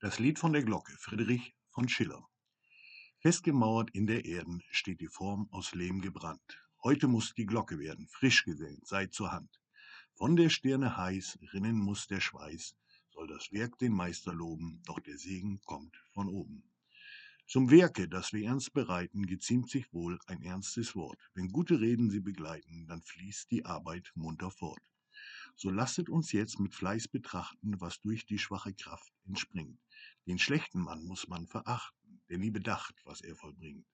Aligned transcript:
Das 0.00 0.20
Lied 0.20 0.38
von 0.38 0.52
der 0.52 0.62
Glocke, 0.62 0.96
Friedrich 0.96 1.56
von 1.70 1.88
Schiller. 1.88 2.24
Festgemauert 3.18 3.90
in 3.90 4.06
der 4.06 4.26
Erden 4.26 4.62
steht 4.70 5.00
die 5.00 5.08
Form 5.08 5.48
aus 5.50 5.74
Lehm 5.74 6.00
gebrannt. 6.00 6.62
Heute 6.84 7.08
muss 7.08 7.34
die 7.34 7.46
Glocke 7.46 7.80
werden, 7.80 8.06
frisch 8.06 8.44
gesellt, 8.44 8.86
sei 8.86 9.06
zur 9.06 9.32
Hand. 9.32 9.60
Von 10.14 10.36
der 10.36 10.50
Stirne 10.50 10.96
heiß 10.96 11.40
rinnen 11.52 11.76
muss 11.76 12.06
der 12.06 12.20
Schweiß, 12.20 12.76
soll 13.10 13.26
das 13.26 13.50
Werk 13.50 13.76
den 13.80 13.92
Meister 13.92 14.32
loben, 14.32 14.80
doch 14.86 15.00
der 15.00 15.18
Segen 15.18 15.60
kommt 15.62 15.96
von 16.12 16.28
oben. 16.28 16.62
Zum 17.48 17.68
Werke, 17.68 18.08
das 18.08 18.32
wir 18.32 18.46
ernst 18.46 18.72
bereiten, 18.72 19.26
geziemt 19.26 19.68
sich 19.68 19.92
wohl 19.92 20.20
ein 20.26 20.42
ernstes 20.42 20.94
Wort. 20.94 21.18
Wenn 21.34 21.48
gute 21.48 21.80
Reden 21.80 22.08
sie 22.08 22.20
begleiten, 22.20 22.86
dann 22.86 23.02
fließt 23.02 23.50
die 23.50 23.64
Arbeit 23.64 24.12
munter 24.14 24.52
fort. 24.52 24.78
So 25.56 25.70
lasset 25.70 26.08
uns 26.08 26.30
jetzt 26.30 26.60
mit 26.60 26.72
Fleiß 26.72 27.08
betrachten, 27.08 27.80
was 27.80 28.00
durch 28.00 28.26
die 28.26 28.38
schwache 28.38 28.72
Kraft 28.74 29.12
entspringt. 29.26 29.80
Den 30.28 30.38
schlechten 30.38 30.80
Mann 30.80 31.06
muss 31.06 31.26
man 31.28 31.46
verachten, 31.46 32.20
der 32.28 32.36
nie 32.36 32.50
bedacht, 32.50 32.94
was 33.04 33.22
er 33.22 33.34
vollbringt. 33.34 33.86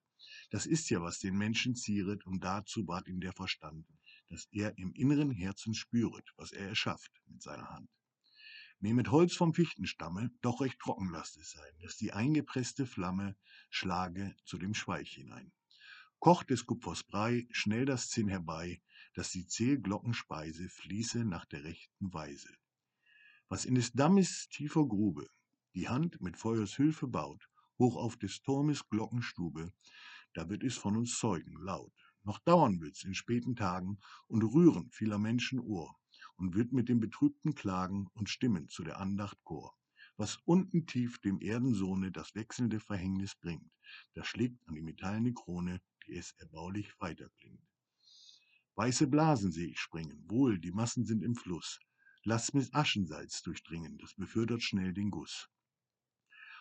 Das 0.49 0.65
ist 0.65 0.89
ja, 0.89 1.01
was 1.01 1.19
den 1.19 1.37
Menschen 1.37 1.77
zieret, 1.77 2.25
und 2.25 2.43
dazu 2.43 2.85
bat 2.85 3.07
ihm 3.07 3.21
der 3.21 3.31
Verstand, 3.31 3.87
dass 4.27 4.49
er 4.51 4.77
im 4.77 4.91
inneren 4.91 5.31
Herzen 5.31 5.73
spüret, 5.73 6.33
was 6.35 6.51
er 6.51 6.67
erschafft 6.67 7.09
mit 7.27 7.41
seiner 7.41 7.69
Hand. 7.69 7.89
Nehmet 8.81 9.11
Holz 9.11 9.33
vom 9.33 9.53
Fichtenstamme, 9.53 10.29
doch 10.41 10.59
recht 10.59 10.77
trocken 10.79 11.09
lasst 11.09 11.37
es 11.37 11.51
sein, 11.51 11.71
dass 11.79 11.95
die 11.95 12.11
eingepresste 12.11 12.85
Flamme 12.85 13.37
schlage 13.69 14.35
zu 14.43 14.57
dem 14.57 14.73
Schweich 14.73 15.11
hinein. 15.11 15.53
Kocht 16.19 16.49
des 16.49 16.65
Kupfers 16.65 17.05
Brei, 17.05 17.47
schnell 17.51 17.85
das 17.85 18.09
Zinn 18.09 18.27
herbei, 18.27 18.81
dass 19.13 19.31
die 19.31 19.47
Zählglockenspeise 19.47 20.67
fließe 20.67 21.23
nach 21.23 21.45
der 21.45 21.63
rechten 21.63 22.13
Weise. 22.13 22.53
Was 23.47 23.63
in 23.63 23.75
des 23.75 23.93
Dammes 23.93 24.49
tiefer 24.49 24.85
Grube 24.85 25.29
die 25.75 25.89
Hand 25.89 26.21
mit 26.21 26.37
Feuers 26.37 26.77
Hülfe 26.77 27.05
baut, 27.05 27.49
hoch 27.77 27.97
auf 27.97 28.15
des 28.15 28.41
Turmes 28.41 28.87
Glockenstube, 28.87 29.73
da 30.33 30.49
wird 30.49 30.63
es 30.63 30.77
von 30.77 30.95
uns 30.95 31.17
zeugen 31.17 31.57
laut. 31.61 31.93
Noch 32.23 32.39
dauern 32.39 32.79
wird's 32.79 33.03
in 33.03 33.13
späten 33.13 33.55
Tagen 33.55 33.99
und 34.27 34.41
rühren 34.43 34.89
vieler 34.89 35.19
Menschen 35.19 35.59
Ohr 35.59 35.95
und 36.37 36.55
wird 36.55 36.71
mit 36.71 36.87
dem 36.87 36.99
Betrübten 36.99 37.55
klagen 37.55 38.07
und 38.13 38.29
stimmen 38.29 38.69
zu 38.69 38.83
der 38.83 38.99
Andacht 38.99 39.37
Chor. 39.43 39.77
Was 40.17 40.37
unten 40.45 40.87
tief 40.87 41.19
dem 41.19 41.41
Erdensohne 41.41 42.11
das 42.11 42.35
wechselnde 42.35 42.79
Verhängnis 42.79 43.35
bringt, 43.35 43.69
das 44.13 44.27
schlägt 44.27 44.65
an 44.67 44.75
die 44.75 44.81
metallene 44.81 45.33
Krone, 45.33 45.81
die 46.07 46.15
es 46.15 46.31
erbaulich 46.37 46.93
weiterklingt. 46.99 47.61
Weiße 48.75 49.07
Blasen 49.07 49.51
seh 49.51 49.65
ich 49.65 49.79
springen, 49.79 50.23
wohl, 50.29 50.57
die 50.57 50.71
Massen 50.71 51.05
sind 51.05 51.21
im 51.21 51.35
Fluss. 51.35 51.79
Lass 52.23 52.53
mit 52.53 52.73
Aschensalz 52.73 53.41
durchdringen, 53.41 53.97
das 53.97 54.13
befördert 54.15 54.63
schnell 54.63 54.93
den 54.93 55.11
Guss. 55.11 55.49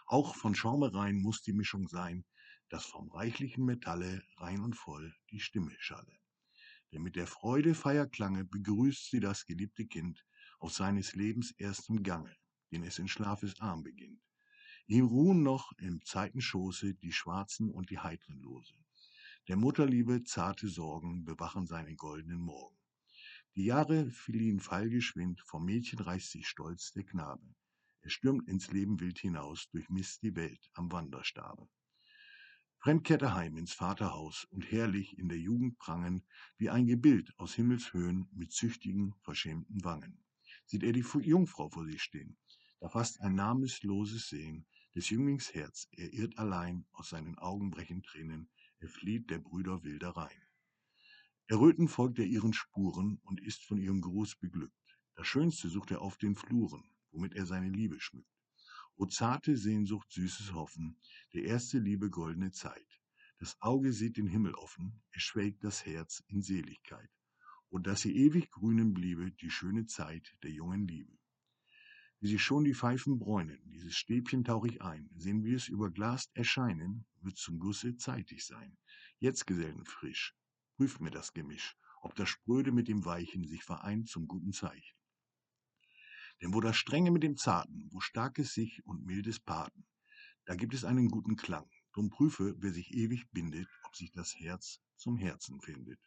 Auch 0.07 0.35
von 0.35 0.55
Schaumereien 0.55 1.21
muss 1.21 1.43
die 1.43 1.53
Mischung 1.53 1.89
sein, 1.89 2.25
dass 2.69 2.85
vom 2.85 3.11
reichlichen 3.11 3.65
Metalle 3.65 4.23
rein 4.37 4.61
und 4.61 4.75
voll 4.75 5.15
die 5.31 5.41
Stimme 5.41 5.75
schalle. 5.79 6.19
Denn 6.93 7.03
mit 7.03 7.17
der 7.17 7.27
Freude 7.27 7.75
Feierklange 7.75 8.45
begrüßt 8.45 9.11
sie 9.11 9.21
das 9.21 9.47
geliebte 9.47 9.87
Kind 9.87 10.25
auf 10.59 10.73
seines 10.73 11.15
Lebens 11.15 11.53
erstem 11.53 12.03
Gange, 12.03 12.37
den 12.71 12.85
es 12.85 12.99
in 12.99 13.09
Schlafes 13.09 13.59
Arm 13.61 13.83
beginnt. 13.83 14.21
Ihm 14.87 15.07
ruhen 15.07 15.43
noch 15.43 15.73
im 15.79 16.05
Zeitenschoße 16.05 16.95
die 16.95 17.13
Schwarzen 17.13 17.71
und 17.71 17.91
die 17.91 17.99
heitren 17.99 18.39
Lose. 18.41 18.75
Der 19.49 19.57
Mutterliebe 19.57 20.25
zarte 20.25 20.69
Sorgen 20.69 21.25
bewachen 21.25 21.67
seine 21.67 21.95
goldenen 21.97 22.41
Morgen. 22.41 22.77
Die 23.57 23.65
Jahre 23.65 24.11
fliehen 24.11 24.61
fallgeschwind, 24.61 25.41
vom 25.41 25.65
Mädchen 25.65 26.01
reißt 26.01 26.31
sich 26.33 26.47
stolz 26.47 26.93
der 26.93 27.05
Knabe. 27.05 27.55
Er 28.05 28.11
stürmt 28.11 28.47
ins 28.49 28.71
Leben 28.71 29.01
wild 29.01 29.19
hinaus, 29.19 29.71
durchmisst 29.71 30.23
die 30.23 30.37
Welt 30.37 30.71
am 30.75 30.93
Wanderstabe. 30.93 31.71
Fremd 32.77 33.03
kehrt 33.05 33.23
er 33.23 33.35
heim 33.35 33.57
ins 33.57 33.73
Vaterhaus 33.73 34.45
und 34.51 34.71
herrlich 34.71 35.17
in 35.17 35.31
der 35.31 35.39
Jugend 35.39 35.79
prangen, 35.79 36.23
wie 36.59 36.69
ein 36.69 36.87
Gebild 36.87 37.33
aus 37.39 37.55
Himmelshöhen 37.55 38.29
mit 38.31 38.53
züchtigen, 38.53 39.15
verschämten 39.23 39.83
Wangen. 39.85 40.23
Sieht 40.67 40.83
er 40.83 40.93
die 40.93 41.05
Jungfrau 41.23 41.71
vor 41.71 41.87
sich 41.87 42.03
stehen, 42.03 42.37
da 42.79 42.91
fasst 42.91 43.23
ein 43.23 43.37
namenloses 43.37 44.29
Sehen 44.29 44.67
des 44.95 45.09
Jünglings 45.09 45.55
Herz, 45.55 45.89
er 45.93 46.13
irrt 46.13 46.37
allein, 46.37 46.85
aus 46.93 47.09
seinen 47.09 47.39
Augen 47.39 47.71
brechen 47.71 48.03
Tränen, 48.03 48.51
er 48.81 48.91
flieht 48.91 49.31
der 49.31 49.39
Brüder 49.39 49.83
Wildereien. 49.83 50.43
Erröten 51.47 51.89
folgt 51.89 52.19
er 52.19 52.27
ihren 52.27 52.53
Spuren 52.53 53.19
und 53.23 53.41
ist 53.41 53.65
von 53.65 53.79
ihrem 53.79 54.03
Gruß 54.03 54.37
beglückt. 54.37 54.99
Das 55.15 55.27
Schönste 55.27 55.71
sucht 55.71 55.91
er 55.91 56.03
auf 56.03 56.19
den 56.19 56.37
Fluren, 56.37 56.85
womit 57.15 57.35
er 57.35 57.47
seine 57.47 57.71
Liebe 57.71 58.01
schmückt. 58.01 58.29
O 58.97 59.07
zarte 59.07 59.57
Sehnsucht, 59.57 60.11
süßes 60.13 60.53
Hoffen, 60.53 60.99
der 61.33 61.45
erste 61.45 61.79
Liebe 61.79 62.11
goldene 62.11 62.53
Zeit. 62.53 63.01
Das 63.39 63.61
Auge 63.61 63.93
sieht 63.93 64.17
den 64.17 64.27
Himmel 64.27 64.55
offen, 64.55 65.03
es 65.13 65.23
schwelgt 65.23 65.65
das 65.65 65.87
Herz 65.87 66.23
in 66.29 66.43
Seligkeit. 66.43 67.11
O 67.71 67.79
dass 67.79 68.03
sie 68.03 68.17
ewig 68.17 68.51
grünen 68.51 68.95
bliebe, 68.95 69.33
die 69.33 69.51
schöne 69.51 69.87
Zeit 69.87 70.37
der 70.43 70.51
jungen 70.51 70.87
Liebe. 70.87 71.19
Wie 72.21 72.29
sich 72.29 72.43
schon 72.43 72.65
die 72.65 72.75
Pfeifen 72.75 73.19
bräunen, 73.19 73.61
dieses 73.67 73.97
Stäbchen 73.97 74.45
tauch 74.45 74.65
ich 74.65 74.81
ein, 74.81 75.11
sehen 75.17 75.45
wir 75.45 75.57
es 75.57 75.69
überglast 75.69 76.31
erscheinen, 76.35 77.05
wird 77.21 77.37
zum 77.37 77.59
Gusse 77.59 77.97
zeitig 77.97 78.47
sein. 78.47 78.77
Jetzt, 79.19 79.47
Gesellen, 79.47 79.85
frisch, 79.85 80.35
prüft 80.77 81.01
mir 81.01 81.11
das 81.11 81.33
Gemisch, 81.33 81.77
ob 82.01 82.15
das 82.15 82.29
Spröde 82.29 82.73
mit 82.73 82.89
dem 82.89 83.05
Weichen 83.05 83.45
sich 83.45 83.65
vereint 83.65 84.09
zum 84.09 84.27
guten 84.27 84.53
Zeichen. 84.53 84.97
Denn 86.43 86.53
wo 86.53 86.61
das 86.61 86.77
Strenge 86.77 87.11
mit 87.11 87.23
dem 87.23 87.37
Zarten, 87.37 87.89
wo 87.91 88.01
starkes 88.01 88.55
sich 88.55 88.85
und 88.85 89.05
mildes 89.05 89.41
paten, 89.41 89.87
da 90.45 90.55
gibt 90.55 90.75
es 90.75 90.85
einen 90.85 91.09
guten 91.09 91.37
Klang. 91.37 91.69
Drum 91.93 92.11
prüfe, 92.11 92.55
wer 92.59 92.73
sich 92.73 92.93
ewig 92.93 93.31
bindet, 93.31 93.69
ob 93.85 93.97
sich 93.97 94.11
das 94.13 94.35
Herz 94.39 94.81
zum 94.97 95.17
Herzen 95.17 95.61
findet. 95.61 96.01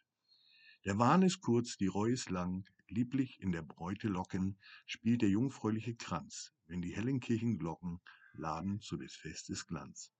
Der 0.84 0.98
Wahn 0.98 1.22
ist 1.22 1.40
kurz, 1.40 1.76
die 1.76 1.86
Reu 1.86 2.10
ist 2.10 2.30
lang, 2.30 2.64
lieblich 2.88 3.40
in 3.40 3.52
der 3.52 3.62
Bräute 3.62 4.08
Locken 4.08 4.58
spielt 4.86 5.22
der 5.22 5.28
jungfräuliche 5.28 5.96
Kranz, 5.96 6.52
wenn 6.66 6.82
die 6.82 6.94
hellen 6.94 7.20
Kirchenglocken 7.20 8.00
laden 8.34 8.80
zu 8.80 8.96
des 8.96 9.14
Festes 9.14 9.66
Glanz. 9.66 10.12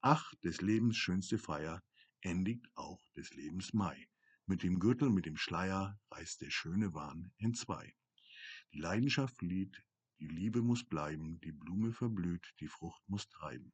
Ach, 0.00 0.34
des 0.44 0.60
Lebens 0.60 0.96
schönste 0.96 1.38
Feier 1.38 1.82
endigt 2.20 2.68
auch 2.74 3.00
des 3.12 3.32
Lebens 3.34 3.72
Mai. 3.72 4.08
Mit 4.46 4.62
dem 4.62 4.80
Gürtel, 4.80 5.08
mit 5.10 5.26
dem 5.26 5.36
Schleier 5.36 5.98
reißt 6.10 6.42
der 6.42 6.50
schöne 6.50 6.92
Wahn 6.92 7.32
entzwei. 7.38 7.94
Die 8.72 8.78
Leidenschaft 8.78 9.36
flieht, 9.36 9.82
die 10.18 10.28
Liebe 10.28 10.62
muss 10.62 10.84
bleiben, 10.84 11.40
die 11.40 11.52
Blume 11.52 11.92
verblüht, 11.92 12.54
die 12.60 12.68
Frucht 12.68 13.02
muss 13.08 13.28
treiben. 13.28 13.72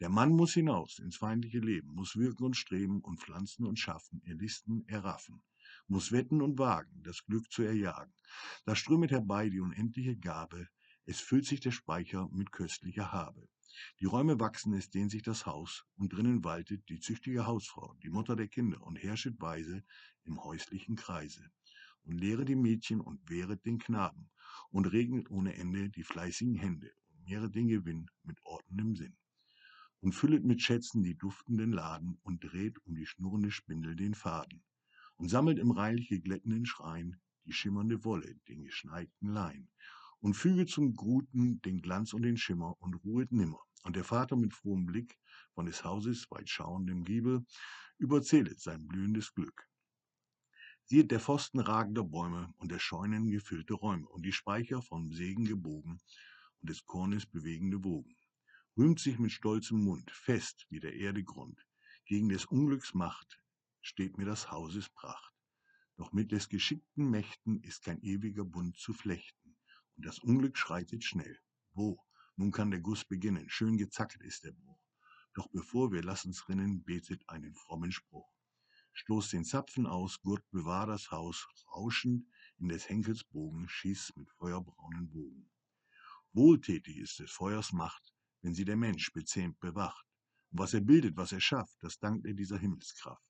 Der 0.00 0.08
Mann 0.08 0.30
muss 0.30 0.54
hinaus 0.54 0.98
ins 0.98 1.16
feindliche 1.16 1.58
Leben, 1.58 1.94
muss 1.94 2.16
wirken 2.16 2.44
und 2.44 2.56
streben 2.56 3.00
und 3.00 3.20
pflanzen 3.20 3.66
und 3.66 3.78
schaffen, 3.78 4.22
erlisten, 4.24 4.86
erraffen 4.88 5.42
muss 5.88 6.12
wetten 6.12 6.42
und 6.42 6.58
wagen, 6.58 7.02
das 7.02 7.24
Glück 7.24 7.50
zu 7.50 7.62
erjagen. 7.62 8.12
Da 8.64 8.74
strömet 8.74 9.10
herbei 9.10 9.48
die 9.48 9.60
unendliche 9.60 10.16
Gabe, 10.16 10.68
es 11.04 11.20
füllt 11.20 11.46
sich 11.46 11.60
der 11.60 11.70
Speicher 11.70 12.28
mit 12.32 12.50
köstlicher 12.52 13.12
Habe. 13.12 13.48
Die 14.00 14.06
Räume 14.06 14.40
wachsen, 14.40 14.72
es 14.74 14.90
dehnt 14.90 15.10
sich 15.10 15.22
das 15.22 15.46
Haus, 15.46 15.84
und 15.96 16.12
drinnen 16.12 16.42
waltet 16.44 16.88
die 16.88 16.98
züchtige 16.98 17.46
Hausfrau, 17.46 17.94
die 18.02 18.10
Mutter 18.10 18.34
der 18.34 18.48
Kinder, 18.48 18.80
und 18.82 18.96
herrschet 18.96 19.40
weise 19.40 19.84
im 20.24 20.42
häuslichen 20.42 20.96
Kreise, 20.96 21.50
und 22.06 22.18
lehret 22.18 22.48
die 22.48 22.56
Mädchen 22.56 23.00
und 23.00 23.20
wehret 23.28 23.66
den 23.66 23.78
Knaben, 23.78 24.30
und 24.70 24.86
regnet 24.86 25.30
ohne 25.30 25.54
Ende 25.54 25.90
die 25.90 26.04
fleißigen 26.04 26.54
Hände, 26.54 26.90
und 27.10 27.28
mehret 27.28 27.54
den 27.54 27.68
Gewinn 27.68 28.10
mit 28.22 28.38
ordnendem 28.44 28.96
Sinn 28.96 29.16
und 30.00 30.12
füllet 30.12 30.44
mit 30.44 30.62
Schätzen 30.62 31.02
die 31.02 31.16
duftenden 31.16 31.72
Laden 31.72 32.18
und 32.22 32.44
dreht 32.44 32.78
um 32.86 32.94
die 32.94 33.06
schnurrende 33.06 33.50
Spindel 33.50 33.96
den 33.96 34.14
Faden 34.14 34.62
und 35.16 35.28
sammelt 35.28 35.58
im 35.58 35.70
reinlich 35.70 36.08
geglätteten 36.08 36.66
Schrein 36.66 37.20
die 37.44 37.52
schimmernde 37.52 38.04
Wolle, 38.04 38.36
den 38.48 38.64
geschneiten 38.64 39.28
Lein 39.28 39.68
und 40.20 40.34
füge 40.34 40.66
zum 40.66 40.94
Guten 40.94 41.60
den 41.62 41.80
Glanz 41.80 42.12
und 42.12 42.22
den 42.22 42.36
Schimmer 42.36 42.76
und 42.80 42.94
ruhet 43.04 43.32
nimmer. 43.32 43.60
Und 43.84 43.96
der 43.96 44.04
Vater 44.04 44.36
mit 44.36 44.52
frohem 44.52 44.86
Blick 44.86 45.18
von 45.54 45.66
des 45.66 45.84
Hauses 45.84 46.30
weit 46.30 46.48
schauendem 46.48 47.04
Giebel 47.04 47.44
überzählet 47.98 48.60
sein 48.60 48.86
blühendes 48.86 49.32
Glück. 49.34 49.68
Sieht 50.88 51.10
der 51.10 51.18
Pfosten 51.18 51.58
ragender 51.58 52.04
Bäume 52.04 52.54
und 52.58 52.70
der 52.70 52.78
Scheunen 52.78 53.28
gefüllte 53.28 53.74
Räume 53.74 54.06
und 54.06 54.24
die 54.24 54.30
Speicher 54.30 54.82
vom 54.82 55.12
Segen 55.12 55.44
gebogen 55.44 55.98
und 56.60 56.70
des 56.70 56.84
Kornes 56.84 57.26
bewegende 57.26 57.82
Wogen. 57.82 58.16
Rühmt 58.76 59.00
sich 59.00 59.18
mit 59.18 59.32
stolzem 59.32 59.82
Mund, 59.82 60.08
fest 60.12 60.64
wie 60.70 60.78
der 60.78 60.94
Erde 60.94 61.24
Grund, 61.24 61.66
gegen 62.04 62.28
des 62.28 62.44
Unglücks 62.44 62.94
Macht 62.94 63.42
steht 63.80 64.16
mir 64.16 64.26
das 64.26 64.52
Hauses 64.52 64.88
Pracht. 64.88 65.34
Doch 65.96 66.12
mit 66.12 66.30
des 66.30 66.48
geschickten 66.48 67.10
Mächten 67.10 67.60
ist 67.64 67.82
kein 67.82 68.00
ewiger 68.02 68.44
Bund 68.44 68.78
zu 68.78 68.92
flechten, 68.92 69.56
und 69.96 70.06
das 70.06 70.20
Unglück 70.20 70.56
schreitet 70.56 71.02
schnell. 71.02 71.36
Wo? 71.72 71.98
Nun 72.36 72.52
kann 72.52 72.70
der 72.70 72.78
Guss 72.78 73.04
beginnen, 73.04 73.50
schön 73.50 73.76
gezacket 73.76 74.22
ist 74.22 74.44
der 74.44 74.52
Bruch. 74.52 74.80
Doch 75.34 75.48
bevor 75.48 75.90
wir 75.90 76.04
lassen's 76.04 76.48
rinnen, 76.48 76.84
betet 76.84 77.28
einen 77.28 77.56
frommen 77.56 77.90
Spruch. 77.90 78.35
Stoß 78.98 79.28
den 79.28 79.44
Zapfen 79.44 79.86
aus, 79.86 80.22
Gurt 80.22 80.50
bewahr 80.50 80.86
das 80.86 81.10
Haus, 81.10 81.46
rauschend 81.70 82.26
in 82.56 82.68
des 82.68 82.88
Henkels 82.88 83.24
Bogen, 83.24 83.68
schieß 83.68 84.14
mit 84.16 84.32
feuerbraunen 84.32 85.10
Bogen. 85.10 85.50
Wohltätig 86.32 86.96
ist 86.96 87.18
des 87.18 87.30
Feuers 87.30 87.72
Macht, 87.72 88.14
wenn 88.40 88.54
sie 88.54 88.64
der 88.64 88.78
Mensch 88.78 89.12
bezähmt 89.12 89.60
bewacht. 89.60 90.06
Und 90.50 90.60
was 90.60 90.72
er 90.72 90.80
bildet, 90.80 91.14
was 91.14 91.32
er 91.32 91.42
schafft, 91.42 91.76
das 91.82 91.98
dankt 91.98 92.26
er 92.26 92.32
dieser 92.32 92.56
Himmelskraft. 92.56 93.22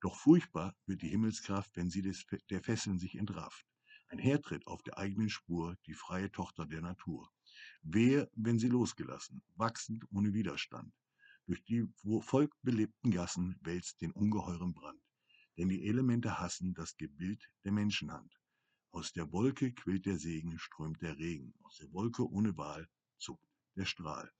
Doch 0.00 0.16
furchtbar 0.16 0.76
wird 0.86 1.02
die 1.02 1.08
Himmelskraft, 1.08 1.74
wenn 1.74 1.90
sie 1.90 2.02
des, 2.02 2.24
der 2.48 2.62
Fesseln 2.62 3.00
sich 3.00 3.16
entrafft. 3.16 3.66
Ein 4.06 4.20
Hertritt 4.20 4.68
auf 4.68 4.84
der 4.84 4.98
eigenen 4.98 5.30
Spur, 5.30 5.76
die 5.84 5.94
freie 5.94 6.30
Tochter 6.30 6.64
der 6.64 6.80
Natur. 6.80 7.28
Wehe, 7.82 8.30
wenn 8.36 8.60
sie 8.60 8.68
losgelassen, 8.68 9.42
wachsend 9.56 10.04
ohne 10.12 10.32
Widerstand. 10.32 10.94
Durch 11.46 11.64
die 11.64 11.88
Volk 12.20 12.54
belebten 12.62 13.10
Gassen 13.10 13.58
wälzt 13.62 14.00
den 14.00 14.12
ungeheuren 14.12 14.74
Brand. 14.74 15.02
Denn 15.58 15.68
die 15.68 15.88
Elemente 15.88 16.38
hassen 16.38 16.72
das 16.72 16.96
Gebild 16.96 17.50
der 17.64 17.72
Menschenhand. 17.72 18.32
Aus 18.92 19.12
der 19.12 19.32
Wolke 19.32 19.72
quillt 19.72 20.06
der 20.06 20.18
Segen, 20.18 20.56
strömt 20.60 21.02
der 21.02 21.18
Regen. 21.18 21.52
Aus 21.64 21.78
der 21.78 21.92
Wolke 21.92 22.30
ohne 22.30 22.56
Wahl 22.56 22.88
zuckt 23.18 23.44
der 23.74 23.86
Strahl. 23.86 24.30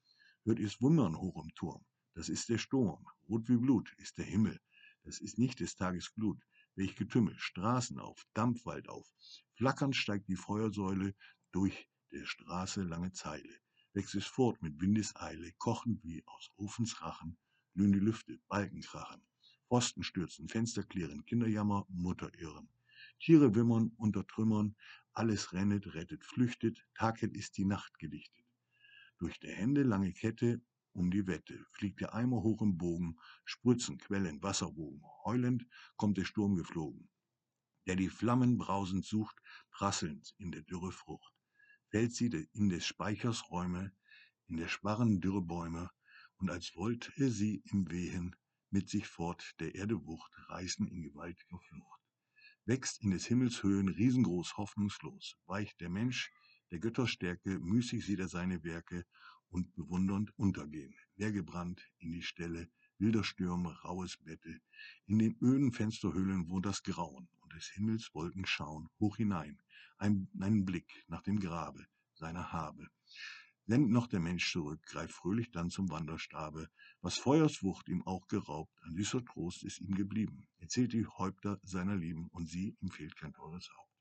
Hört 0.44 0.60
ihr's 0.60 0.81
wundern 0.81 1.16
hoch 1.16 1.43
im 1.43 1.52
Turm. 1.56 1.84
Das 2.14 2.28
ist 2.28 2.49
der 2.49 2.58
Sturm. 2.58 3.05
Rot 3.28 3.48
wie 3.48 3.56
Blut 3.56 3.93
ist 3.98 4.19
der 4.19 4.25
Himmel. 4.25 4.60
Das 5.02 5.19
ist 5.19 5.38
nicht 5.38 5.58
des 5.58 5.75
Tages 5.75 6.14
Glut. 6.14 6.40
Welch 6.76 6.94
Getümmel, 6.94 7.37
Straßen 7.37 7.98
auf, 7.98 8.25
Dampfwald 8.32 8.88
auf. 8.88 9.10
Flackernd 9.55 9.96
steigt 9.96 10.28
die 10.28 10.37
Feuersäule 10.37 11.16
durch 11.50 11.88
der 12.12 12.26
Straße 12.26 12.82
lange 12.82 13.10
Zeile 13.12 13.61
wächst 13.94 14.14
es 14.14 14.26
fort 14.26 14.62
mit 14.62 14.80
Windeseile, 14.80 15.52
kochend 15.58 16.02
wie 16.02 16.22
aus 16.26 16.50
Ofens 16.56 17.02
Rachen, 17.02 17.36
glühen 17.74 17.92
die 17.92 17.98
Lüfte, 17.98 18.38
Balken 18.48 18.80
krachen, 18.80 19.22
Pfosten 19.68 20.02
stürzen, 20.02 20.48
Fenster 20.48 20.82
klirren, 20.82 21.24
Kinderjammer, 21.24 21.86
Mutter 21.88 22.30
irren. 22.38 22.68
Tiere 23.20 23.54
wimmern 23.54 23.92
unter 23.96 24.26
Trümmern, 24.26 24.76
alles 25.12 25.52
rennet, 25.52 25.94
rettet, 25.94 26.24
flüchtet, 26.24 26.84
taghell 26.94 27.36
ist 27.36 27.58
die 27.58 27.64
Nacht 27.64 27.98
gedichtet. 27.98 28.44
Durch 29.18 29.38
der 29.40 29.54
Hände 29.54 29.82
lange 29.82 30.12
Kette 30.12 30.62
um 30.94 31.10
die 31.10 31.26
Wette 31.26 31.64
fliegt 31.72 32.00
der 32.00 32.14
Eimer 32.14 32.42
hoch 32.42 32.60
im 32.62 32.76
Bogen, 32.76 33.18
Spritzen, 33.44 33.98
Quellen, 33.98 34.42
Wasserwogen, 34.42 35.02
heulend 35.24 35.66
kommt 35.96 36.18
der 36.18 36.24
Sturm 36.24 36.56
geflogen, 36.56 37.08
der 37.86 37.96
die 37.96 38.10
Flammen 38.10 38.58
brausend 38.58 39.04
sucht, 39.04 39.36
prasselnd 39.70 40.34
in 40.38 40.50
der 40.50 40.62
Dürre 40.62 40.92
Frucht 40.92 41.31
fällt 41.92 42.14
sie 42.14 42.48
in 42.54 42.70
des 42.70 42.86
Speichers 42.86 43.50
Räume, 43.50 43.92
in 44.48 44.56
der 44.56 44.68
Sparren 44.68 45.20
dürre 45.20 45.42
Bäume, 45.42 45.90
und 46.38 46.48
als 46.48 46.74
wollte 46.74 47.30
sie 47.30 47.62
im 47.66 47.90
Wehen 47.90 48.34
mit 48.70 48.88
sich 48.88 49.06
fort 49.06 49.54
der 49.60 49.74
Erde 49.74 50.06
Wucht 50.06 50.32
reißen 50.48 50.88
in 50.88 51.02
gewaltiger 51.02 51.60
Flucht. 51.60 52.00
Wächst 52.64 53.02
in 53.02 53.10
des 53.10 53.26
Himmels 53.26 53.62
Höhen 53.62 53.88
riesengroß 53.90 54.56
hoffnungslos, 54.56 55.36
weicht 55.44 55.82
der 55.82 55.90
Mensch 55.90 56.32
der 56.70 56.78
Götter 56.78 57.06
Stärke, 57.06 57.58
müßig 57.58 58.06
sieht 58.06 58.20
er 58.20 58.28
seine 58.28 58.64
Werke 58.64 59.04
und 59.50 59.74
bewundernd 59.74 60.32
untergehen, 60.38 60.94
leergebrannt 61.16 61.86
in 61.98 62.12
die 62.12 62.22
Stelle, 62.22 62.70
wilder 62.96 63.22
Stürme, 63.22 63.78
raues 63.82 64.16
Bette, 64.16 64.62
in 65.04 65.18
den 65.18 65.36
öden 65.42 65.72
Fensterhöhlen 65.72 66.48
wohnt 66.48 66.64
das 66.64 66.82
Grauen 66.82 67.28
des 67.54 67.69
Himmels 67.69 68.14
Wolken 68.14 68.46
schauen 68.46 68.88
hoch 68.99 69.16
hinein, 69.16 69.60
ein, 69.99 70.28
einen 70.40 70.64
Blick 70.64 71.04
nach 71.08 71.22
dem 71.22 71.38
Grabe 71.38 71.87
seiner 72.14 72.52
Habe. 72.52 72.88
Sendet 73.66 73.90
noch 73.90 74.08
der 74.08 74.20
Mensch 74.20 74.50
zurück, 74.50 74.82
greift 74.84 75.14
fröhlich 75.14 75.50
dann 75.52 75.70
zum 75.70 75.88
Wanderstabe. 75.90 76.69
Was 77.00 77.16
Feuerswucht 77.16 77.88
ihm 77.88 78.02
auch 78.02 78.26
geraubt, 78.26 78.76
ein 78.82 78.94
süßer 78.94 79.25
Trost 79.25 79.62
ist 79.62 79.81
ihm 79.81 79.94
geblieben. 79.94 80.49
Er 80.58 80.69
zählt 80.69 80.93
die 80.93 81.06
Häupter 81.06 81.60
seiner 81.62 81.96
Lieben 81.96 82.28
und 82.28 82.49
sie, 82.49 82.76
ihm 82.81 82.90
fehlt 82.90 83.16
kein 83.16 83.32
teures 83.32 83.70
Haupt. 83.76 83.93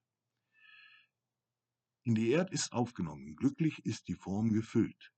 In 2.03 2.15
die 2.15 2.29
Erd 2.31 2.51
ist 2.51 2.73
aufgenommen, 2.73 3.35
glücklich 3.35 3.85
ist 3.85 4.07
die 4.07 4.15
Form 4.15 4.51
gefüllt. 4.51 5.13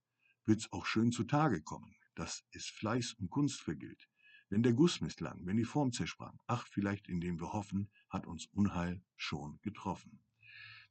Wird's 0.46 0.70
auch 0.74 0.86
schön 0.86 1.14
zutage 1.14 1.62
kommen, 1.62 1.96
dass 2.16 2.44
es 2.52 2.66
Fleiß 2.66 3.14
und 3.14 3.30
Kunst 3.30 3.62
vergilt. 3.62 4.10
Wenn 4.54 4.62
der 4.62 4.74
Guss 4.74 5.02
misslang, 5.02 5.48
wenn 5.48 5.58
die 5.58 5.64
Form 5.64 5.92
zersprang, 5.92 6.40
ach, 6.46 6.68
vielleicht 6.68 7.10
indem 7.10 7.40
wir 7.40 7.54
hoffen, 7.54 7.90
hat 8.12 8.28
uns 8.28 8.46
Unheil 8.52 9.02
schon 9.16 9.60
getroffen. 9.64 10.20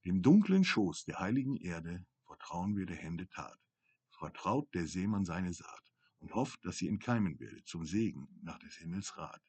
Dem 0.05 0.21
dunklen 0.21 0.65
Schoß 0.65 1.05
der 1.05 1.21
heiligen 1.21 1.57
Erde 1.57 2.05
vertrauen 2.27 2.77
wir 2.77 2.87
der 2.87 2.97
Hände 2.97 3.29
Tat. 3.29 3.57
Vertraut 4.19 4.75
der 4.75 4.89
Seemann 4.89 5.25
seine 5.25 5.53
Saat 5.53 5.85
und 6.19 6.35
hofft, 6.35 6.65
dass 6.65 6.79
sie 6.79 6.89
entkeimen 6.89 7.39
werde 7.39 7.63
zum 7.63 7.87
Segen 7.87 8.27
nach 8.43 8.59
des 8.59 8.75
Himmels 8.79 9.17
Rat. 9.17 9.41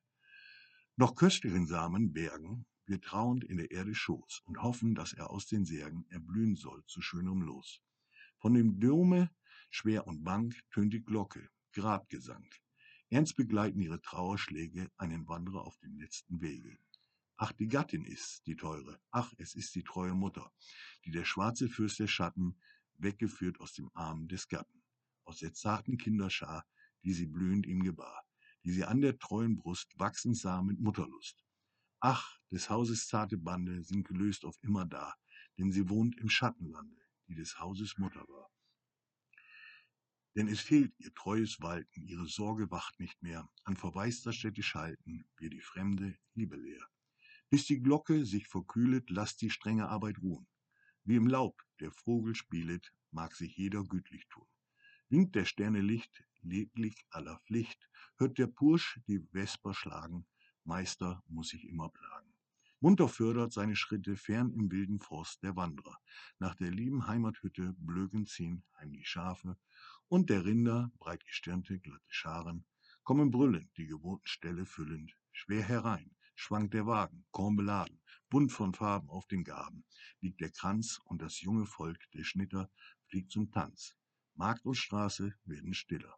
Noch 0.95 1.15
köstlichen 1.15 1.65
Samen 1.65 2.13
bergen 2.13 2.67
wir 2.85 3.01
trauend 3.01 3.43
in 3.43 3.57
der 3.57 3.71
Erde 3.71 3.95
Schoß 3.95 4.43
und 4.45 4.61
hoffen, 4.61 4.93
dass 4.93 5.13
er 5.13 5.31
aus 5.31 5.47
den 5.47 5.65
Särgen 5.65 6.05
erblühen 6.09 6.55
soll 6.55 6.85
zu 6.85 7.01
schönerem 7.01 7.41
Los. 7.41 7.81
Von 8.37 8.53
dem 8.53 8.79
Dome 8.79 9.31
schwer 9.71 10.05
und 10.05 10.23
bang 10.23 10.53
tönt 10.69 10.93
die 10.93 11.03
Glocke, 11.03 11.49
Grabgesang. 11.71 12.47
Ernst 13.13 13.35
begleiten 13.35 13.79
ihre 13.79 14.01
Trauerschläge 14.01 14.89
einen 14.97 15.27
Wanderer 15.27 15.67
auf 15.67 15.77
dem 15.77 15.99
letzten 15.99 16.41
Wege. 16.41 16.79
Ach, 17.37 17.51
die 17.51 17.67
Gattin 17.67 18.05
ist's, 18.05 18.41
die 18.41 18.55
teure, 18.55 18.99
ach, 19.11 19.31
es 19.37 19.53
ist 19.53 19.75
die 19.75 19.83
treue 19.83 20.15
Mutter, 20.15 20.51
die 21.05 21.11
der 21.11 21.23
schwarze 21.23 21.69
Fürst 21.69 21.99
der 21.99 22.07
Schatten 22.07 22.57
weggeführt 22.97 23.59
aus 23.59 23.73
dem 23.73 23.91
Arm 23.93 24.27
des 24.27 24.47
Gatten, 24.47 24.81
aus 25.25 25.37
der 25.37 25.53
zarten 25.53 25.99
Kinderschar, 25.99 26.65
die 27.03 27.13
sie 27.13 27.27
blühend 27.27 27.67
ihm 27.67 27.83
gebar, 27.83 28.25
die 28.63 28.71
sie 28.71 28.83
an 28.83 28.99
der 28.99 29.19
treuen 29.19 29.57
Brust 29.57 29.93
wachsen 29.99 30.33
sah 30.33 30.63
mit 30.63 30.79
Mutterlust. 30.79 31.45
Ach, 31.99 32.39
des 32.49 32.71
Hauses 32.71 33.07
zarte 33.07 33.37
Bande 33.37 33.83
sind 33.83 34.07
gelöst 34.07 34.43
auf 34.43 34.57
immer 34.63 34.85
da, 34.85 35.13
denn 35.59 35.71
sie 35.71 35.87
wohnt 35.87 36.17
im 36.17 36.31
Schattenlande, 36.31 36.97
die 37.27 37.35
des 37.35 37.59
Hauses 37.59 37.95
Mutter 37.99 38.27
war. 38.27 38.52
Denn 40.35 40.47
es 40.47 40.61
fehlt 40.61 40.93
ihr 40.99 41.13
treues 41.13 41.61
Walten, 41.61 42.07
ihre 42.07 42.25
Sorge 42.25 42.71
wacht 42.71 42.99
nicht 42.99 43.21
mehr, 43.21 43.47
an 43.63 43.75
verwaister 43.75 44.33
Stätte 44.33 44.63
schalten 44.63 45.25
wir 45.37 45.49
die 45.49 45.61
fremde 45.61 46.17
Liebe 46.33 46.55
leer. 46.55 46.87
Bis 47.49 47.65
die 47.65 47.81
Glocke 47.81 48.25
sich 48.25 48.47
verkühlet, 48.47 49.11
lasst 49.11 49.41
die 49.41 49.51
strenge 49.51 49.89
Arbeit 49.89 50.19
ruhen. 50.19 50.47
Wie 51.03 51.17
im 51.17 51.27
Laub 51.27 51.63
der 51.79 51.91
Vogel 51.91 52.33
spielet, 52.33 52.91
mag 53.11 53.35
sich 53.35 53.55
jeder 53.57 53.83
gütlich 53.83 54.27
tun. 54.29 54.47
Winkt 55.09 55.35
der 55.35 55.45
Sterne 55.45 55.81
Licht, 55.81 56.23
lediglich 56.41 57.05
aller 57.09 57.39
Pflicht, 57.45 57.87
hört 58.17 58.39
der 58.39 58.47
Pursch 58.47 58.99
die 59.05 59.19
Vesper 59.31 59.75
schlagen, 59.75 60.25
Meister 60.63 61.23
muss 61.27 61.49
sich 61.49 61.67
immer 61.67 61.89
plagen. 61.89 62.33
Munter 62.79 63.07
fördert 63.07 63.53
seine 63.53 63.75
Schritte 63.75 64.17
fern 64.17 64.51
im 64.51 64.71
wilden 64.71 64.99
Forst 64.99 65.43
der 65.43 65.55
Wanderer. 65.55 65.99
Nach 66.39 66.55
der 66.55 66.71
lieben 66.71 67.07
Heimathütte 67.07 67.73
blöken 67.77 68.25
ziehen 68.25 68.63
heim 68.77 68.91
die 68.91 69.05
Schafe 69.05 69.57
und 70.07 70.29
der 70.29 70.45
Rinder, 70.45 70.91
breitgestirnte, 70.97 71.79
glatte 71.79 72.03
Scharen, 72.07 72.65
kommen 73.03 73.31
brüllend, 73.31 73.69
die 73.77 73.87
gewohnten 73.87 74.27
Ställe 74.27 74.65
füllend, 74.65 75.15
schwer 75.31 75.63
herein, 75.63 76.15
schwankt 76.35 76.73
der 76.73 76.85
Wagen, 76.85 77.25
kaum 77.31 77.55
beladen, 77.55 78.01
bunt 78.29 78.51
von 78.51 78.73
Farben 78.73 79.09
auf 79.09 79.27
den 79.27 79.43
Gaben, 79.43 79.85
liegt 80.21 80.41
der 80.41 80.51
Kranz 80.51 80.99
und 81.05 81.21
das 81.21 81.41
junge 81.41 81.65
Volk, 81.65 81.99
der 82.13 82.23
Schnitter, 82.23 82.71
fliegt 83.07 83.31
zum 83.31 83.51
Tanz. 83.51 83.95
Markt 84.35 84.65
und 84.65 84.75
Straße 84.75 85.35
werden 85.45 85.73
stiller. 85.73 86.17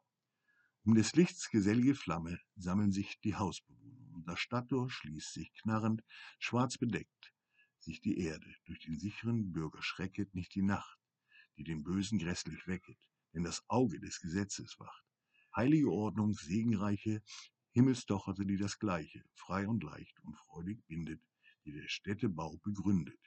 Um 0.83 0.93
des 0.95 1.15
Lichts 1.15 1.49
gesellige 1.49 1.95
Flamme 1.95 2.39
sammeln 2.55 2.91
sich 2.91 3.19
die 3.21 3.35
Hausbewohner, 3.35 4.13
und 4.13 4.27
das 4.27 4.39
Stadttor 4.39 4.89
schließt 4.89 5.33
sich 5.33 5.51
knarrend, 5.53 6.03
schwarz 6.39 6.77
bedeckt, 6.77 7.33
sich 7.79 8.01
die 8.01 8.19
Erde, 8.19 8.55
durch 8.65 8.79
den 8.79 8.99
sicheren 8.99 9.51
Bürger 9.51 9.81
schrecket 9.81 10.33
nicht 10.33 10.55
die 10.55 10.61
Nacht, 10.61 10.97
die 11.57 11.63
den 11.63 11.83
Bösen 11.83 12.19
grässlich 12.19 12.67
wecket, 12.67 12.99
denn 13.35 13.43
das 13.43 13.63
Auge 13.67 13.99
des 13.99 14.21
Gesetzes 14.21 14.79
wacht. 14.79 15.05
Heilige 15.55 15.91
Ordnung, 15.91 16.33
segenreiche, 16.33 17.21
Himmelstochter, 17.71 18.45
die 18.45 18.57
das 18.57 18.79
Gleiche, 18.79 19.23
frei 19.33 19.67
und 19.67 19.83
leicht 19.83 20.19
und 20.21 20.37
freudig 20.37 20.85
bindet, 20.87 21.21
die 21.65 21.73
der 21.73 21.87
Städte 21.89 22.29
Bau 22.29 22.57
begründet. 22.63 23.19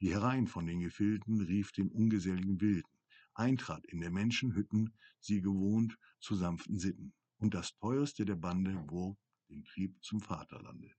Die 0.00 0.12
herein 0.12 0.46
von 0.46 0.66
den 0.66 0.80
Gefilden 0.80 1.42
rief 1.42 1.72
den 1.72 1.90
ungeselligen 1.90 2.60
Wilden, 2.60 2.90
eintrat 3.34 3.84
in 3.86 4.00
der 4.00 4.10
Menschen 4.10 4.54
Hütten, 4.54 4.94
sie 5.20 5.42
gewohnt 5.42 5.98
zu 6.20 6.34
sanften 6.34 6.78
Sitten, 6.78 7.12
und 7.36 7.52
das 7.52 7.76
teuerste 7.76 8.24
der 8.24 8.36
Bande 8.36 8.74
wog 8.88 9.18
den 9.50 9.64
Trieb 9.64 10.02
zum 10.02 10.20
Vaterlande. 10.20 10.90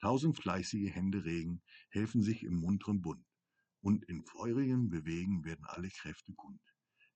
Tausend 0.00 0.38
fleißige 0.38 0.90
Hände 0.94 1.24
regen, 1.24 1.62
helfen 1.90 2.22
sich 2.22 2.42
im 2.42 2.56
munteren 2.56 3.02
Bund, 3.02 3.26
und 3.80 4.04
in 4.06 4.24
feurigem 4.24 4.88
Bewegen 4.88 5.44
werden 5.44 5.66
alle 5.66 5.90
Kräfte 5.90 6.32
kund. 6.32 6.60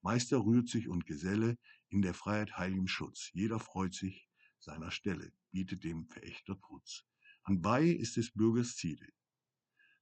Meister 0.02 0.44
rührt 0.44 0.68
sich 0.68 0.88
und 0.88 1.06
Geselle 1.06 1.58
in 1.88 2.02
der 2.02 2.14
Freiheit 2.14 2.56
heiligem 2.56 2.86
Schutz. 2.86 3.30
Jeder 3.32 3.58
freut 3.58 3.94
sich, 3.94 4.28
seiner 4.58 4.90
Stelle, 4.90 5.32
bietet 5.50 5.84
dem 5.84 6.06
Verächter 6.06 6.58
Trutz. 6.60 7.04
Anbei 7.42 7.84
ist 7.84 8.16
des 8.16 8.32
Bürgers 8.32 8.76
Ziele. 8.76 9.08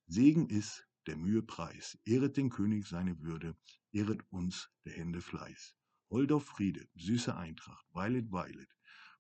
Segen 0.07 0.49
ist 0.49 0.87
der 1.07 1.17
Mühe 1.17 1.43
Preis, 1.43 1.99
ehret 2.05 2.37
den 2.37 2.51
König 2.51 2.87
seine 2.87 3.21
Würde, 3.21 3.57
ehret 3.93 4.23
uns 4.31 4.71
der 4.85 4.95
Hände 4.95 5.21
Fleiß. 5.21 5.77
Holder 6.11 6.41
Friede, 6.41 6.89
süße 6.95 7.37
Eintracht, 7.37 7.87
weilet, 7.93 8.31
weilet, 8.33 8.69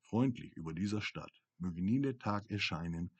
freundlich 0.00 0.56
über 0.56 0.72
dieser 0.72 1.00
Stadt, 1.00 1.32
möge 1.58 1.82
nie 1.82 2.00
der 2.00 2.18
Tag 2.18 2.50
erscheinen, 2.50 3.10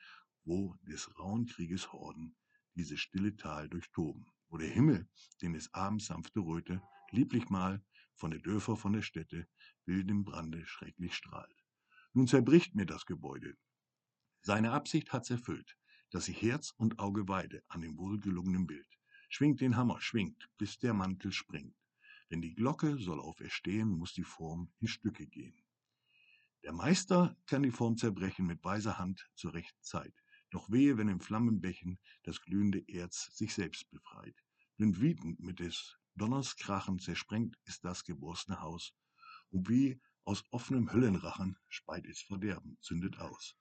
wo 0.44 0.76
des 0.82 1.18
rauen 1.18 1.46
Krieges 1.46 1.92
Horden 1.92 2.36
dieses 2.74 3.00
stille 3.00 3.36
Tal 3.36 3.68
durchtoben, 3.68 4.26
wo 4.48 4.58
der 4.58 4.68
Himmel, 4.68 5.08
den 5.42 5.54
des 5.54 5.72
Abends 5.74 6.06
sanfte 6.06 6.40
Röte, 6.40 6.82
lieblich 7.12 7.48
mal 7.48 7.82
von 8.14 8.30
der 8.30 8.40
Dörfer, 8.40 8.76
von 8.76 8.92
der 8.92 9.02
Städte, 9.02 9.48
wild 9.84 10.10
im 10.10 10.24
Brande 10.24 10.64
schrecklich 10.66 11.14
strahlt. 11.14 11.64
Nun 12.12 12.26
zerbricht 12.26 12.74
mir 12.74 12.86
das 12.86 13.06
Gebäude. 13.06 13.56
Seine 14.40 14.72
Absicht 14.72 15.12
hat's 15.12 15.30
erfüllt, 15.30 15.76
dass 16.10 16.28
ich 16.28 16.40
Herz 16.40 16.72
und 16.76 16.98
Auge 16.98 17.28
weide 17.28 17.62
an 17.68 17.80
dem 17.80 17.98
wohlgelungenen 17.98 18.66
Bild. 18.66 18.88
Schwingt 19.28 19.60
den 19.60 19.76
Hammer, 19.76 20.00
schwingt, 20.00 20.48
bis 20.56 20.78
der 20.78 20.94
Mantel 20.94 21.32
springt. 21.32 21.76
Denn 22.30 22.40
die 22.40 22.54
Glocke 22.54 22.96
soll 22.98 23.20
auferstehen, 23.20 23.90
muss 23.90 24.12
die 24.12 24.24
Form 24.24 24.72
in 24.80 24.88
Stücke 24.88 25.26
gehen. 25.26 25.62
Der 26.62 26.72
Meister 26.72 27.36
kann 27.46 27.62
die 27.62 27.70
Form 27.70 27.96
zerbrechen 27.96 28.46
mit 28.46 28.64
weiser 28.64 28.98
Hand 28.98 29.28
zur 29.34 29.54
rechten 29.54 29.82
Zeit. 29.82 30.14
Doch 30.50 30.70
wehe, 30.70 30.96
wenn 30.96 31.08
im 31.08 31.20
Flammenbächen 31.20 31.98
das 32.22 32.40
glühende 32.40 32.82
Erz 32.88 33.36
sich 33.36 33.54
selbst 33.54 33.90
befreit. 33.90 34.36
Denn 34.78 34.96
wütend 35.00 35.40
mit 35.40 35.60
des 35.60 35.98
Donners 36.18 36.56
Krachen 36.56 36.98
zersprengt 36.98 37.58
ist 37.64 37.84
das 37.84 38.02
geborstene 38.02 38.60
Haus. 38.60 38.94
Und 39.50 39.68
wie 39.68 40.00
aus 40.24 40.44
offenem 40.50 40.90
Höllenrachen 40.90 41.58
speit 41.68 42.06
es 42.06 42.22
Verderben, 42.22 42.78
zündet 42.80 43.18
aus. 43.18 43.54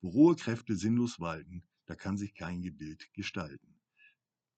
Wo 0.00 0.08
rohe 0.08 0.34
Kräfte 0.34 0.74
sinnlos 0.74 1.20
walten, 1.20 1.62
da 1.86 1.94
kann 1.94 2.18
sich 2.18 2.34
kein 2.34 2.62
Gebild 2.62 3.08
gestalten. 3.12 3.80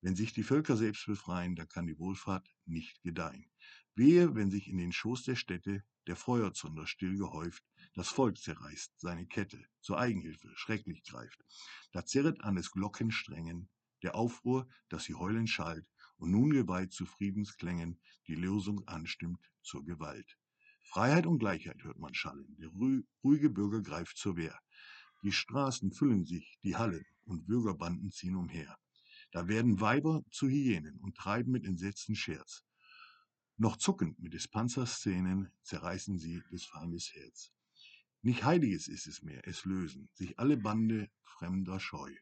Wenn 0.00 0.16
sich 0.16 0.32
die 0.32 0.44
Völker 0.44 0.78
selbst 0.78 1.04
befreien, 1.04 1.54
da 1.54 1.66
kann 1.66 1.86
die 1.86 1.98
Wohlfahrt 1.98 2.48
nicht 2.64 3.02
gedeihen. 3.02 3.50
Wehe, 3.94 4.34
wenn 4.34 4.50
sich 4.50 4.68
in 4.68 4.78
den 4.78 4.92
Schoß 4.92 5.24
der 5.24 5.36
Städte 5.36 5.84
der 6.06 6.16
Feuerzunder 6.16 6.86
still 6.86 7.18
gehäuft, 7.18 7.62
das 7.92 8.08
Volk 8.08 8.38
zerreißt 8.38 8.98
seine 8.98 9.26
Kette, 9.26 9.62
zur 9.82 9.98
Eigenhilfe 9.98 10.50
schrecklich 10.54 11.04
greift. 11.04 11.44
Da 11.92 12.06
zerret 12.06 12.40
an 12.40 12.56
des 12.56 12.70
Glockensträngen 12.70 13.68
der 14.02 14.14
Aufruhr, 14.14 14.66
dass 14.88 15.04
sie 15.04 15.14
heulend 15.14 15.50
schallt 15.50 15.86
und 16.22 16.30
nun 16.30 16.50
geweiht 16.50 16.92
zu 16.92 17.04
Friedensklängen 17.04 17.98
die 18.28 18.36
Lösung 18.36 18.86
anstimmt 18.86 19.50
zur 19.60 19.84
Gewalt. 19.84 20.38
Freiheit 20.84 21.26
und 21.26 21.40
Gleichheit 21.40 21.82
hört 21.82 21.98
man 21.98 22.14
schallen, 22.14 22.56
der 22.60 22.68
ruhige 23.24 23.50
Bürger 23.50 23.82
greift 23.82 24.16
zur 24.16 24.36
Wehr. 24.36 24.56
Die 25.24 25.32
Straßen 25.32 25.90
füllen 25.90 26.24
sich, 26.24 26.60
die 26.62 26.76
Hallen 26.76 27.04
und 27.24 27.46
Bürgerbanden 27.46 28.12
ziehen 28.12 28.36
umher. 28.36 28.78
Da 29.32 29.48
werden 29.48 29.80
Weiber 29.80 30.24
zu 30.30 30.48
Hyänen 30.48 31.00
und 31.00 31.16
treiben 31.16 31.50
mit 31.50 31.64
Entsetzen 31.64 32.14
Scherz. 32.14 32.62
Noch 33.56 33.76
zuckend 33.76 34.20
mit 34.20 34.32
des 34.32 34.46
Panzers 34.46 34.98
Szenen 34.98 35.50
zerreißen 35.62 36.18
sie 36.18 36.40
des 36.52 36.64
Feindes 36.64 37.12
Herz. 37.14 37.50
Nicht 38.22 38.44
Heiliges 38.44 38.86
ist 38.86 39.08
es 39.08 39.22
mehr, 39.22 39.44
es 39.48 39.64
lösen 39.64 40.08
sich 40.12 40.38
alle 40.38 40.56
Bande 40.56 41.10
fremder 41.24 41.80
Scheu. 41.80 42.14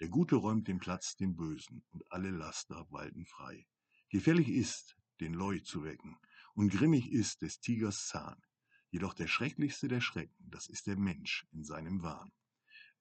Der 0.00 0.08
Gute 0.08 0.36
räumt 0.36 0.66
den 0.66 0.78
Platz 0.78 1.14
dem 1.16 1.36
Bösen 1.36 1.84
und 1.90 2.10
alle 2.10 2.30
Laster 2.30 2.86
walten 2.90 3.26
frei. 3.26 3.66
Gefällig 4.08 4.48
ist, 4.48 4.96
den 5.20 5.34
Leu 5.34 5.58
zu 5.58 5.84
wecken 5.84 6.16
und 6.54 6.70
grimmig 6.70 7.12
ist 7.12 7.42
des 7.42 7.60
Tigers 7.60 8.08
Zahn. 8.08 8.42
Jedoch 8.90 9.12
der 9.12 9.26
schrecklichste 9.26 9.88
der 9.88 10.00
Schrecken, 10.00 10.34
das 10.50 10.68
ist 10.68 10.86
der 10.86 10.96
Mensch 10.96 11.46
in 11.52 11.64
seinem 11.64 12.02
Wahn. 12.02 12.32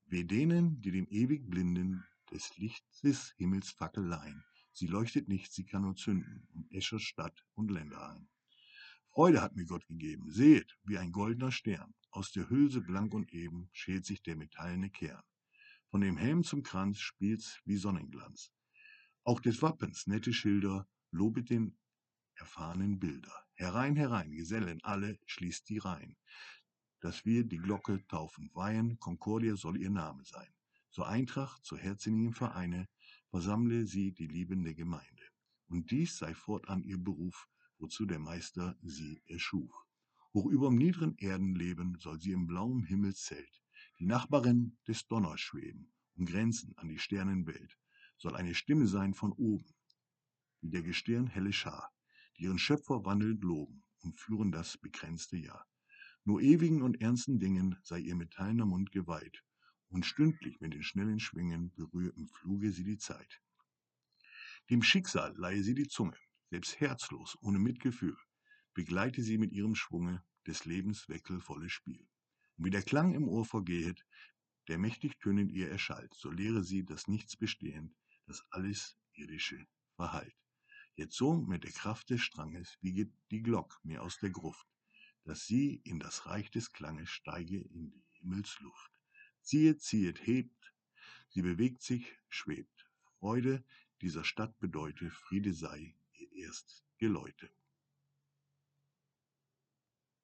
Weh 0.08 0.26
denen, 0.26 0.82
die 0.82 0.92
dem 0.92 1.08
ewig 1.08 1.50
Blinden 1.50 2.04
des 2.32 2.58
Lichtes 2.58 3.34
Himmels 3.38 3.70
Fackel 3.70 4.06
leihen. 4.06 4.44
Sie 4.74 4.88
leuchtet 4.88 5.30
nicht, 5.30 5.54
sie 5.54 5.66
kann 5.66 5.84
nur 5.84 5.96
zünden, 5.96 6.50
um 6.54 6.68
Escher 6.70 7.00
Stadt 7.00 7.46
und 7.56 7.72
Länder 7.72 8.10
ein. 8.10 8.28
Freude 9.08 9.42
hat 9.42 9.56
mir 9.56 9.66
Gott 9.66 9.88
gegeben, 9.88 10.30
seht, 10.30 10.78
wie 10.84 10.98
ein 10.98 11.14
goldener 11.14 11.54
Stern, 11.54 11.94
aus 12.12 12.34
der 12.34 12.50
Hülse 12.50 12.82
blank 12.82 13.14
und 13.14 13.32
eben 13.34 13.70
schält 13.72 14.06
sich 14.06 14.22
der 14.22 14.36
metallene 14.36 14.90
Kern. 14.90 15.24
Von 15.92 16.02
dem 16.02 16.18
Helm 16.18 16.44
zum 16.44 16.62
Kranz 16.62 17.00
spielt's 17.00 17.60
wie 17.66 17.78
Sonnenglanz. 17.78 18.52
Auch 19.24 19.40
des 19.40 19.64
Wappens 19.64 20.06
nette 20.06 20.34
Schilder 20.34 20.88
lobet 21.10 21.50
den 21.50 21.80
erfahrenen 22.36 23.00
Bilder. 23.00 23.34
Herein, 23.56 23.96
herein, 23.96 24.32
Gesellen 24.32 24.84
alle, 24.84 25.20
schließt 25.26 25.68
die 25.68 25.80
Reihen. 25.80 26.16
Dass 27.00 27.26
wir 27.26 27.44
die 27.44 27.58
Glocke 27.58 28.06
taufen 28.08 28.52
weihen, 28.54 29.00
Concordia 29.00 29.56
soll 29.56 29.82
ihr 29.82 29.90
Name 29.90 30.24
sein. 30.26 30.54
Zur 30.92 31.08
Eintracht, 31.08 31.66
zur 31.66 31.80
herzinnigen 31.80 32.34
Vereine 32.34 32.88
versammle 33.32 33.88
sie 33.88 34.12
die 34.12 34.28
liebende 34.28 34.76
Gemeinde. 34.76 35.24
Und 35.70 35.90
dies 35.90 36.18
sei 36.18 36.36
fortan 36.36 36.84
ihr 36.84 37.00
Beruf, 37.00 37.48
wozu 37.80 38.06
der 38.06 38.20
Meister 38.20 38.78
sie 38.84 39.24
erschuf. 39.26 39.74
Hoch 40.36 40.46
überm 40.46 40.76
niederen 40.76 41.18
Erdenleben 41.18 41.98
soll 41.98 42.20
sie 42.20 42.32
im 42.32 42.46
blauen 42.46 42.84
Himmelszelt, 42.84 43.64
die 44.00 44.06
Nachbarin 44.06 44.78
des 44.88 45.08
Donners 45.08 45.42
schweben, 45.42 45.92
um 46.16 46.26
Grenzen 46.26 46.74
an 46.78 46.88
die 46.88 47.00
Sternenwelt, 47.00 47.78
soll 48.18 48.34
eine 48.36 48.56
Stimme 48.56 48.88
sein 48.88 49.14
von 49.14 49.34
oben, 49.34 49.76
wie 50.62 50.70
der 50.70 50.84
Gestirn 50.84 51.28
helle 51.28 51.52
Schar, 51.52 51.92
die 52.38 52.44
ihren 52.44 52.60
Schöpfer 52.60 53.04
wandelnd 53.04 53.44
loben 53.44 53.84
und 54.00 54.18
führen 54.18 54.54
das 54.54 54.78
begrenzte 54.78 55.36
Jahr. 55.36 55.68
Nur 56.24 56.42
ewigen 56.42 56.82
und 56.82 57.02
ernsten 57.02 57.40
Dingen 57.40 57.78
sei 57.84 58.00
ihr 58.00 58.16
metallender 58.16 58.66
Mund 58.66 58.92
geweiht, 58.92 59.44
und 59.90 60.06
stündlich 60.06 60.62
mit 60.62 60.74
den 60.74 60.84
schnellen 60.84 61.20
Schwingen 61.20 61.74
berührt 61.74 62.16
im 62.16 62.30
Fluge 62.30 62.72
sie 62.72 62.84
die 62.86 63.00
Zeit. 63.00 63.42
Dem 64.70 64.82
Schicksal 64.82 65.36
leihe 65.36 65.64
sie 65.64 65.74
die 65.74 65.88
Zunge, 65.88 66.18
selbst 66.52 66.80
herzlos, 66.80 67.38
ohne 67.42 67.60
Mitgefühl, 67.60 68.16
begleite 68.74 69.24
sie 69.24 69.38
mit 69.38 69.52
ihrem 69.52 69.76
Schwunge 69.76 70.24
des 70.46 70.64
Lebens 70.66 71.10
wechselvolle 71.10 71.70
Spiel. 71.70 72.08
Und 72.60 72.66
wie 72.66 72.72
der 72.72 72.84
Klang 72.84 73.14
im 73.14 73.30
Ohr 73.30 73.46
vergehet, 73.46 74.06
der 74.68 74.78
mächtig 74.78 75.18
tönend 75.20 75.50
ihr 75.50 75.72
erschallt, 75.72 76.14
so 76.14 76.30
lehre 76.30 76.62
sie 76.62 76.84
das 76.84 77.08
Nichts 77.08 77.38
bestehend, 77.38 77.96
das 78.26 78.44
alles 78.50 78.98
irdische 79.14 79.66
verhallt. 79.96 80.36
Jetzt 80.96 81.16
so 81.16 81.36
mit 81.36 81.64
der 81.64 81.72
Kraft 81.72 82.10
des 82.10 82.22
Stranges 82.22 82.78
wieget 82.82 83.14
die 83.32 83.42
Glock 83.42 83.80
mir 83.84 84.04
aus 84.04 84.20
der 84.20 84.32
Gruft, 84.32 84.68
dass 85.24 85.48
sie 85.48 85.80
in 85.86 86.00
das 86.00 86.26
Reich 86.26 86.52
des 86.52 86.74
Klanges 86.74 87.10
steige 87.10 87.62
in 87.62 87.92
die 87.92 88.04
Himmelsluft. 88.20 88.92
Ziehet, 89.42 89.82
ziehet, 89.82 90.28
hebt, 90.28 90.74
sie 91.30 91.42
bewegt 91.42 91.82
sich, 91.82 92.14
schwebt. 92.28 92.90
Freude 93.20 93.64
dieser 94.02 94.26
Stadt 94.26 94.60
bedeute, 94.60 95.10
Friede 95.10 95.54
sei 95.54 95.96
ihr 96.12 96.34
erst 96.34 96.84
Geläute. 96.98 97.50